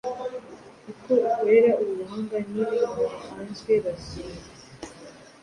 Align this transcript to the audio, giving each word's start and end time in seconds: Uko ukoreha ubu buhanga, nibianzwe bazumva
Uko 0.91 1.11
ukoreha 1.21 1.71
ubu 1.81 1.91
buhanga, 1.99 2.35
nibianzwe 2.51 3.73
bazumva 3.83 4.49